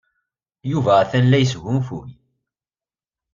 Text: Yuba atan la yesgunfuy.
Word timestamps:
Yuba 0.71 0.91
atan 1.01 1.25
la 1.27 1.37
yesgunfuy. 1.39 2.09